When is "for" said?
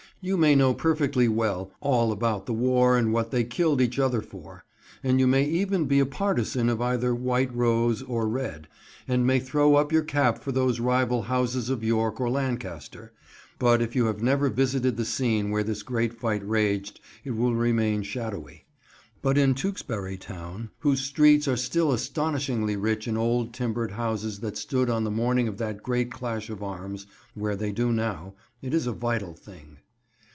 4.21-4.63, 10.37-10.51